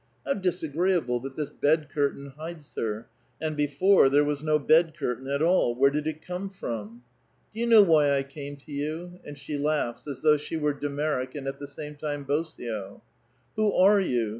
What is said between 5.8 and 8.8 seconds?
did it come from?" Do vou know whv I came to